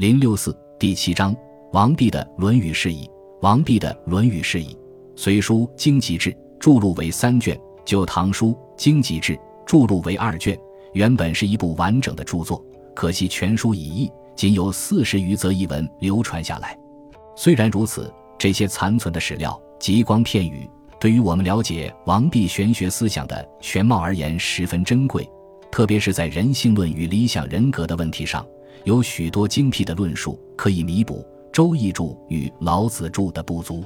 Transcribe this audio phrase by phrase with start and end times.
[0.00, 1.36] 零六四第七章，
[1.72, 3.04] 王弼的《论语释义》。
[3.42, 4.72] 王弼的《论语释义》，
[5.14, 10.58] 隋书经籍志著录为三卷，旧唐书经籍志著录为二卷。
[10.94, 12.64] 原本是一部完整的著作，
[12.96, 16.74] 可惜全书已佚，仅有四十余则译文流传下来。
[17.36, 20.66] 虽然如此，这些残存的史料极光片语，
[20.98, 25.28] 对于我们了解王弼玄学思想的全貌而言十分珍贵，
[25.70, 28.42] 特别是在人性论与理想人格的问题上。
[28.84, 31.16] 有许多精辟的论述可以弥补
[31.52, 33.84] 《周易注》与《老子注》的不足。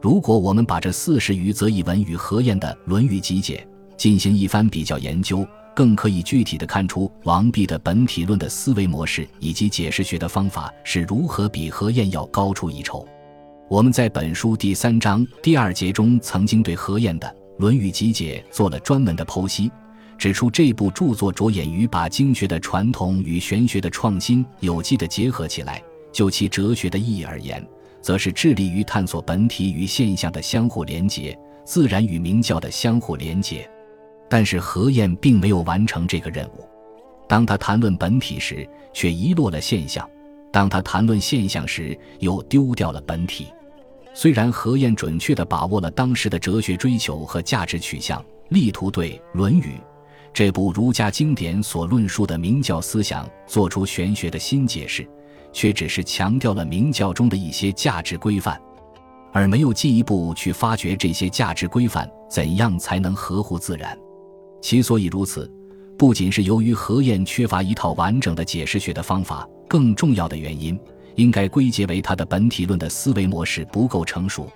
[0.00, 3.66] 如果我们把这四十余则译文与何晏的《论语集解》
[3.96, 13.06] 进行一番比较研究，更可以具体的看出王弼的本体论的思维模式以及解释学的方法是如何比何晏要高出一筹。
[13.68, 17.26] 我们在本书第三章第二节中曾经对何晏的
[17.58, 19.70] 《论语集解》做了专门的剖析。
[20.18, 25.82] 指出这部著作着眼于把经学的传统与玄学的创新有机的结合起来。
[26.12, 27.66] 就其哲学的意义而言，
[28.00, 33.68] 则是致力于探索本体与现象的相互连结，自然与明教的相互连结。
[34.28, 36.68] 但是何晏并没有完成这个任务。
[37.28, 40.06] 当他谈论本体时，却遗落了现象；
[40.52, 43.48] 当他谈论现象时，又丢掉了本体。
[44.14, 49.62] 虽然何晏准确地把握了当时的哲学追求和价值取向，力图对《论语》。
[50.34, 55.08] 这部儒家经典所论述的明教思想，做出玄学的新解释，
[55.52, 58.60] 却只是强调了明教中的一些价值规范，
[59.32, 63.96] 而没有进一步去发掘这些价值规范怎样才能合乎自然。
[64.60, 65.48] 其所以如此，
[65.96, 70.76] 不仅是由于何晏缺乏一套完整的解释学的方法，更重要的原因，
[71.14, 74.50] 应该归结为他的本体论的思维模式不够成熟。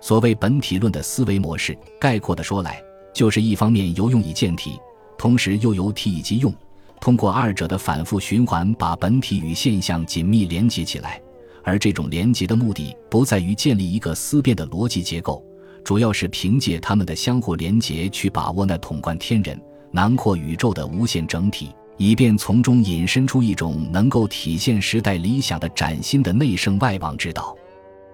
[0.00, 2.82] 所谓本体论的思维模式，概括的说来，
[3.14, 4.76] 就是一方面由用以见体。
[5.22, 6.52] 同时又由体以及用，
[7.00, 11.22] 通过二者的反复循环，把本体与现象紧密连接起来。
[11.62, 15.40] 而这种连接的目的，不在于建立一个思辨的逻辑结构，
[15.84, 19.56] 主要是凭借它们的相互连接，去把握那统贯天人、
[19.92, 27.56] 囊括宇宙的无限整体，以便从中引申出一种能够体现时代理想的崭新的内圣外王之道。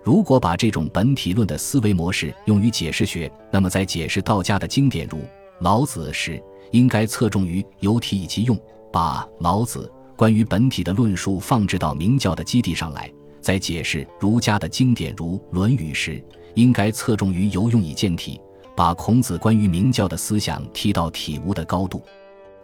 [0.04, 5.22] 如果把这种本体论的思维模式用于解释学，那么在解释道家的经典如
[5.60, 6.38] 老子时，
[6.70, 8.58] 应该侧重于由体以及用，
[8.92, 13.04] 把老子关于本体的论述放置到明教的基地上来；
[13.40, 16.22] 在解释儒家的经典如《论语》时，
[16.54, 18.40] 应该侧重于由用以见体，
[18.76, 22.02] 把孔子关于明教的思想提到体悟的高度。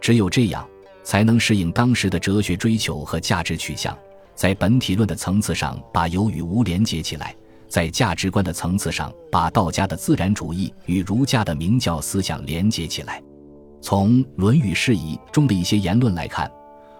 [0.01, 0.67] 只有这样，
[1.03, 3.97] 才能适应当时的哲学追求和价值取向，
[4.35, 7.35] 在本体论的层次上把有与无连接起来，
[7.67, 13.21] 在价值观的层次上把道家的自然主义与儒家的明教思想连接起来。
[13.85, 16.51] 从《论语释义》中的一些言论来看，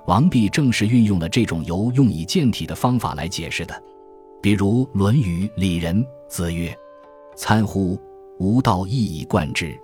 [0.06, 3.84] 王弼正是运用了这种由用以见体的方法来解释的。
[4.40, 6.72] 比如《论语·里仁》子曰
[7.36, 8.00] ：“参乎，
[8.38, 9.76] 吾道一以贯之。”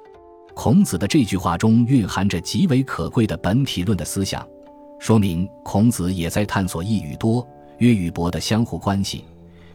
[0.53, 4.47] 孔子的这句话中蕴含着极为可贵的本体论的思想，
[5.00, 7.44] 说明孔子也在探索一与多、
[7.79, 9.25] 约与博的相互关系，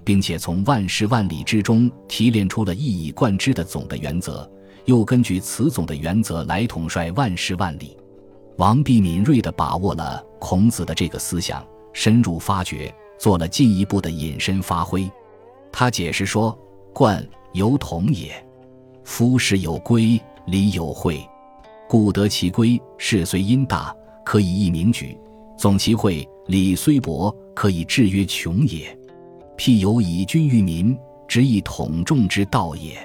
[0.05, 4.49] 并且从万事万理之中提炼出了一以贯之的总的原则。
[4.87, 7.97] 又根据此总的原则来统帅万事万理，
[8.57, 15.11] 王弼敏锐地把握了孔子的这个思想，深入发掘，做了进一步的引申发挥。
[15.73, 16.57] 他解释说
[16.95, 18.33] ：“贯由同也，
[19.03, 21.21] 夫事有规，礼有会，
[21.89, 25.19] 故得其规，事虽因大，可以易明举；
[25.59, 28.97] 总其会，理虽薄，可以制约穷也。
[29.59, 32.97] 譬有以君御民，执以统众之道也。”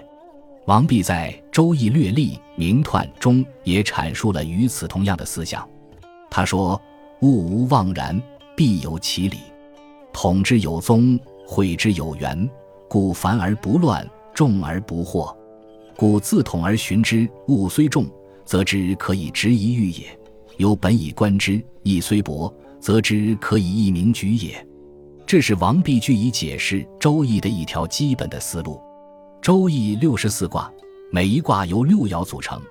[0.66, 5.68] 王弼在《周易略历明彖》中也阐述了与此同样的思想。
[6.30, 6.80] 他说
[7.22, 8.22] ：“物无妄然，
[8.56, 9.38] 必有其理；
[10.14, 12.48] 统之有宗，会之有源，
[12.88, 15.36] 故繁而不乱，众而不惑。
[15.98, 18.06] 故自统而循之，物虽重，
[18.46, 20.04] 则之可以执一喻也；
[20.58, 24.64] 有本以观之，义虽薄，则之可以一明举也。”
[25.26, 28.80] 这是王弼据以解释《周易》的一条基本的思路。
[29.42, 30.72] 周易六十四卦，
[31.10, 32.62] 每一卦由六爻组成，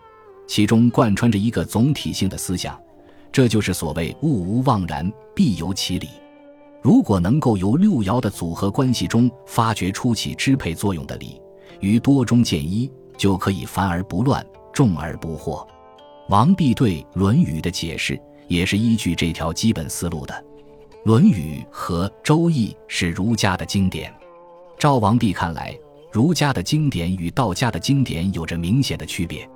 [0.46, 2.81] 其中贯穿着一个总体性的思想，
[3.32, 6.08] 这就是所谓“物无妄然，必有其理”。
[6.81, 11.43] 如果能够由六爻的组合关系中发掘出起支配作用的理，
[11.81, 15.67] 于多中见一，就可以繁而不乱，众而不惑。
[16.28, 20.32] 王弼对《论语》的解释也是依据这条基本思路的。
[21.05, 24.14] 《论语》和《周易》是儒家的经典，
[24.78, 25.76] 照王弼看来。
[26.12, 29.49] 儒家的经典与道家的经典有着明显的区别，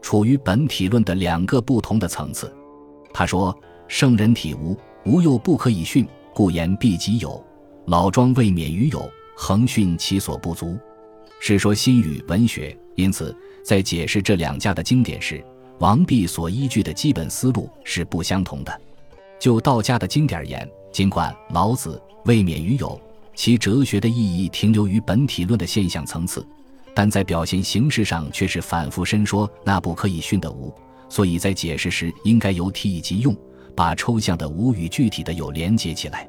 [0.00, 2.50] 处于本体论的两个不同的层次。
[3.12, 3.54] 他说
[3.86, 4.74] ：“圣人体无，
[5.04, 6.04] 无又不可以训；
[6.34, 7.42] 故言必己有。
[7.86, 10.78] 老庄未免于有，恒训其所不足。
[11.38, 12.76] 是说心语文学。
[12.96, 15.42] 因此，在解释这两家的经典时，
[15.80, 18.80] 王弼所依据的基本思路是不相同的。
[19.38, 23.00] 就道家的经典而言，尽管老子未免于有，
[23.40, 26.46] 其哲学的意义停留于本体论的现象层次，
[26.94, 30.70] 但在表现形式上却是反复申说那不可以训的无。
[31.08, 33.34] 所以在解释时，应该由体以及用，
[33.74, 36.28] 把抽象的无与具体的有连接起来。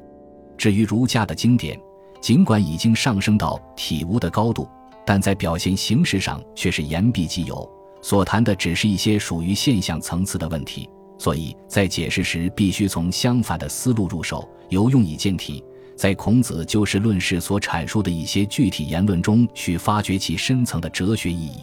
[0.57, 1.77] 至于儒家的经典，
[2.21, 4.65] 尽管已经上升到体无的高度，
[5.05, 7.69] 但在表现形式上却是言必即有，
[8.01, 10.89] 所谈的只是一些属于现象层次的问题。
[11.17, 15.61] 所以在解释时，必须从相反的思路入手，由用以见体，
[16.01, 21.57] 在孔子就事论事所阐述的一些具体言论中去发掘其深层的哲学意义。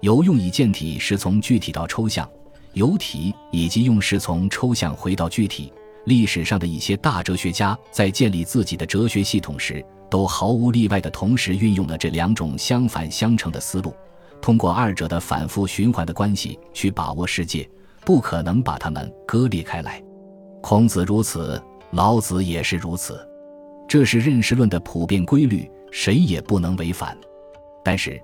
[0.00, 2.28] 由用以见体是从具体到抽象，
[2.74, 5.72] 由体以及用是从抽象回到具体。
[6.04, 13.94] 历史上的一些大哲学家在建立自己的哲学系统时，都毫无例外的同时运用了这两种相反相成的思路，
[14.42, 17.66] 通过二者的反复循环的关系去把握世界。
[18.04, 20.02] 不可能把它们割裂开来。
[20.60, 21.58] 孔子如此，
[21.92, 23.26] 老子也是如此，
[23.92, 27.14] 这是认识论的普遍规律，谁也不能违反。
[27.84, 28.18] 但是，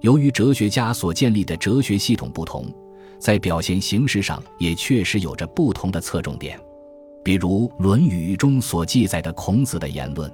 [0.00, 2.72] 由于哲学家所建立的哲学系统不同，
[3.18, 6.58] 在表现形式上也确实有着不同的侧重点。
[7.22, 10.32] 比如《论语》中所记载的孔子的言论，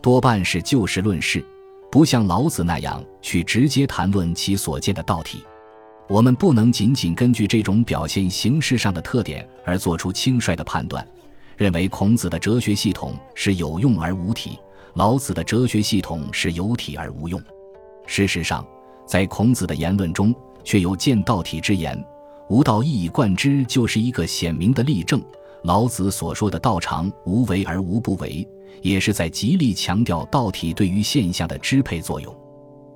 [0.00, 1.44] 多半是就事论事，
[1.90, 5.42] 不像老子那样去直接谈论其所见的道体。
[6.08, 11.04] 我们不能仅仅根据这种表现形式上的特点而做出轻率的判断，
[11.62, 14.58] 认为孔子的哲学系统是有用而无体，
[14.94, 17.40] 老子的哲学系统是有体而无用。
[18.04, 18.66] 事实上，
[19.06, 21.96] 在孔子的言论中却有见道体之言，
[22.48, 25.22] 无道一以贯之，就是一个显明的例证。
[25.62, 28.44] 老子所说的“道常无为而无不为”，
[28.82, 32.36] 也是在极力强调道体对于现象的支配作用。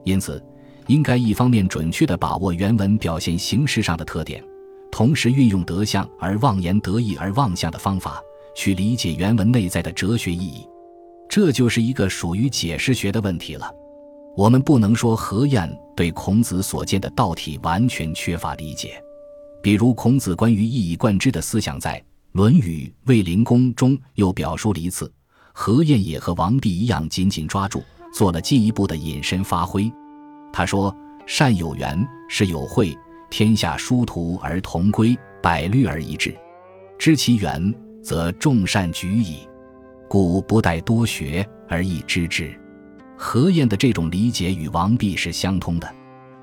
[0.02, 0.44] 因此。
[0.88, 4.40] 应该一方面准确地把握原文表现形式上的特点，
[4.88, 8.22] 同时运用得象而妄言、得意而妄象的方法
[8.56, 10.66] 去理解原文内在的哲学意义。
[11.28, 13.70] 这就是一个属于解释学的问题了。
[14.36, 19.00] 我们不能说何晏对孔子所见的道体完全缺乏理解，
[19.62, 21.98] 比如孔子关于一以贯之的思想，在
[22.32, 25.10] 《论语·卫灵公》中又表述了一次，
[25.52, 27.82] 何晏也和王弼一样紧紧抓住，
[28.14, 29.90] 做了进一步的引申发挥。
[30.52, 30.94] 他说
[31.26, 32.96] ：“善有缘，是有会，
[33.30, 36.36] 天下殊途而同归，百虑而一致。
[36.98, 37.74] 知其源，
[38.06, 39.38] 则众善举矣。
[40.08, 42.56] 故不待多学而易知之。”
[43.18, 45.92] 何晏的这种理解与王弼是相通的。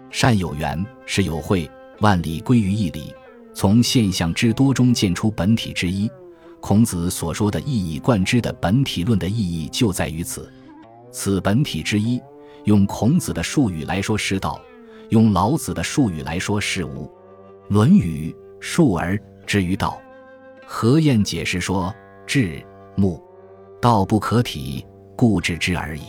[0.10, 1.69] 善有缘，是有会，
[2.01, 3.13] 万里归于一理，
[3.54, 6.12] 从现象之多中见出本体之一。
[6.60, 10.51] 孔子所说的一以贯之的本体论的意义就在于此。
[11.13, 12.21] 此本体之一。
[12.65, 14.62] 用孔子的术语来说是道，
[15.10, 17.06] 用老子的术语来说是无。
[17.69, 20.01] 《论语》述而知于道。
[20.68, 21.94] 何晏解释说
[22.25, 22.62] ：“智
[22.95, 23.21] 目，
[23.81, 26.04] 道不可体，故知之而已。”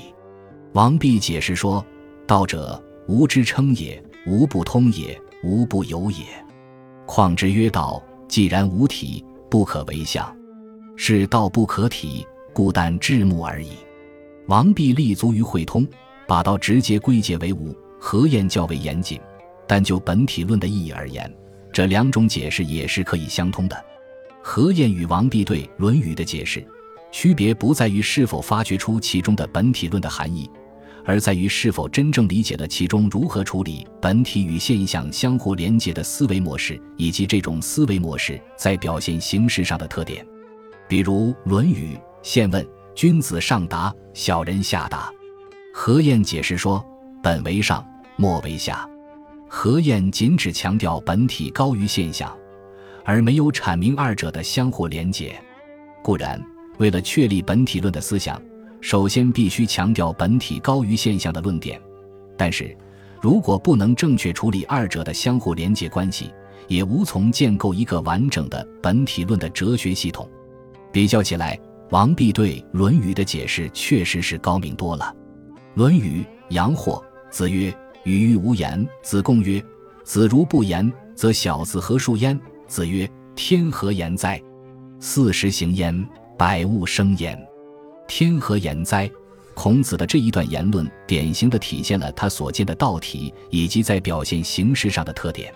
[0.75, 1.85] 王弼解释说
[2.27, 6.25] ：“道者，无之称也，无不通也，无不有也。
[7.07, 10.35] 况之曰道，既然无体，不可为相，
[10.97, 13.71] 是道不可体，故但智目而已。”
[14.49, 15.87] 王弼立足于会通。
[16.27, 19.21] 把道直接归结为无，何晏较为严谨，
[19.67, 21.31] 但就本体论的意义而言，
[21.71, 23.77] 这两种解释也是可以相通的。
[24.47, 26.63] 何晏与王弼对《论语》的解释，
[27.11, 30.49] 区别不在于是否发掘出其中的本体论的含义，
[31.03, 40.25] 而在于是否真正理解了其中如何处理本体与现象相互连接的思维模式，以及这种思维模式在表现形式上的特点。
[40.87, 42.63] 比如《论语·现问》
[42.95, 45.11] ：“君子上达，小人下达。”
[45.73, 46.85] 何晏解释说
[47.25, 47.83] ：“本为上，
[48.17, 48.87] 末为下。”
[49.49, 52.31] 何晏仅只强调本体高于现象，
[53.05, 55.41] 而没有阐明二者的相互连结。
[56.03, 56.43] 固然，
[56.79, 58.41] 为了确立本体论的思想，
[58.81, 61.81] 首先必须强调本体高于现象的论点。
[62.37, 62.77] 但是，
[63.21, 66.31] 如果不能正确处理二者的相互连结关系，
[66.69, 70.29] 也无从建构一个完整的本体论的哲学系统。
[70.91, 71.59] 比较起来，
[71.91, 75.15] 王弼对《论语》的解释确实是高明多了。
[75.75, 76.23] 《论语·
[76.55, 79.63] 阳货》子曰：“语欲无言。”子贡曰
[80.05, 84.41] ：“子如不言，则小子何述焉？”子曰：“天何言哉？
[85.01, 86.07] 四时行焉，
[86.37, 87.39] 百物生焉。
[88.09, 89.11] 天何言哉？”
[89.55, 95.55] 孔子的这一段言论，典型的体现了他所见的道体以及在表现形式上的特点。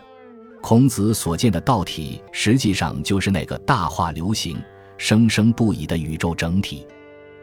[0.61, 4.57] 孔子所见的道体，实际上就是那个大化流行、
[4.99, 6.87] 生生不已的宇宙整体。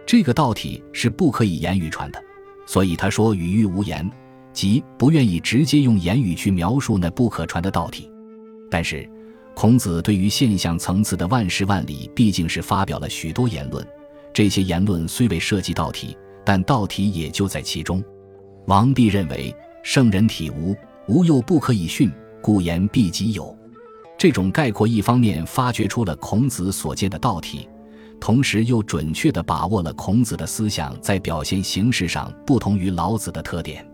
[0.05, 2.23] 这个道体是不可以言语传的，
[2.65, 4.09] 所以他说语欲无言，
[4.53, 8.09] 即不愿意直接用言语去描述那不可传的道体。
[8.71, 9.09] 但是，
[9.55, 13.85] 孔子对于现象层次的万事万理，毕竟是发表了许多言论。
[14.33, 18.03] 这些言论虽未涉及道体，但道体也就在其中。
[18.67, 20.75] 王弼认为，圣人体无，
[21.07, 23.57] 无又不可以训，故言必即有。
[24.17, 27.69] 这种概括，一方面发掘出了孔子所见的道体，
[28.19, 33.87] 同时又准确地把握了孔子的思想在表现形式上不同于老子的特点。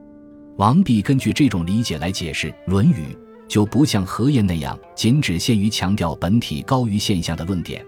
[0.58, 3.15] 王弼根据这种理解来解释《论语》，
[3.51, 7.86] 就不像何晏那样仅只限于强调本体高于现象的论点，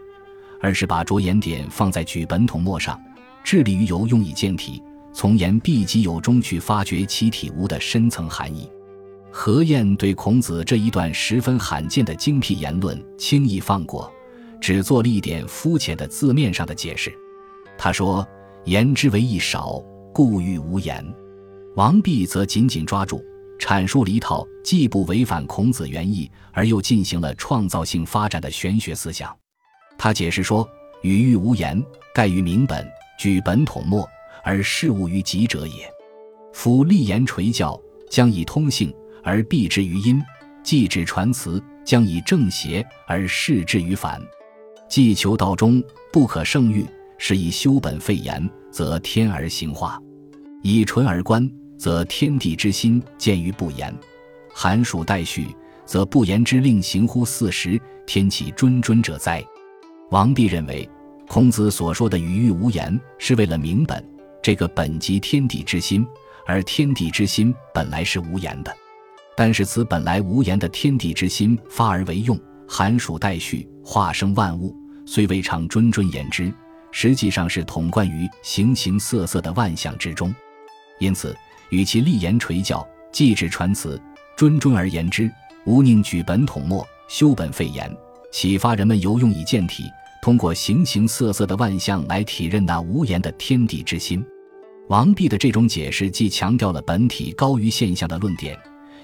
[0.60, 3.02] 而是把着眼点放在举本统末上，
[3.46, 8.70] 致力于由用以见体，从言必及有中去发掘其体无的深层含义。
[9.32, 14.12] 何晏对孔子这一段十分罕见的精辟言论轻易放过，
[14.60, 17.10] 只做了一点肤浅的字面上的解释。
[17.78, 18.28] 他说
[18.68, 19.82] ：“言之为义少，
[20.14, 21.02] 故欲无言。”
[21.78, 23.24] 王弼则紧紧抓住，
[23.64, 29.34] 阐述了一套既不违反孔子原意，而又进行了创造性发展的玄学思想。
[29.98, 30.68] 他解释说
[31.02, 31.82] ：“语欲无言，
[32.14, 32.86] 盖于明本，
[33.18, 34.06] 举本统末，
[34.44, 35.90] 而事物于己者也。
[36.52, 37.80] 夫立言垂教，
[38.12, 38.94] 将以通性。”
[39.26, 40.22] 而避之于阴，
[40.62, 44.22] 既指传辞，将以正邪而视之于反。
[44.90, 46.86] 既求道中不可胜欲，
[47.18, 49.98] 是以修本废言，则天而行化；
[50.62, 51.50] 以纯而观，
[51.84, 53.94] 则天地之心见于不言。
[54.54, 55.54] 寒暑待续，
[55.86, 59.44] 则不言之令行乎四时，天启谆谆者哉？
[60.10, 60.90] 王弼认为，
[61.28, 64.02] 孔子所说的语欲无言，是为了明本，
[64.42, 66.08] 这个本即天地之心，
[66.48, 68.74] 而天地之心本来是无言的。
[69.36, 74.74] 但是此本来无言的天地之心发而为用，寒暑待续，化生万物，
[75.06, 76.50] 虽未尝谆谆言之，
[76.92, 80.34] 实际上是统贯于形形色色的万象之中。
[81.00, 81.36] 因此，
[81.70, 84.02] 与其立言垂教，既指传辞，
[84.38, 85.32] 谆谆而言之，
[85.66, 87.92] 吾宁举本统末，修本废言，
[88.32, 89.86] 启发人们由用以见体，
[90.22, 94.26] 通过形形色色的万象来体认那无言的天地之心。
[94.90, 98.58] 王弼的这种解释，既强调了本体高于现象的论点。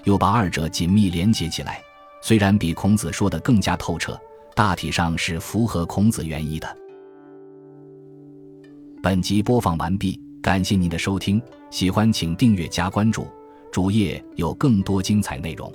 [0.04, 1.78] 又把二者紧密连接起来，
[2.22, 4.18] 虽然比孔子说的更加透彻，
[4.54, 6.76] 大体上是符合孔子原意的。
[9.02, 11.40] 本集播放完毕，感谢您的收听，
[11.70, 13.26] 喜欢请订阅加关注，
[13.70, 15.72] 主页有更多精彩内容。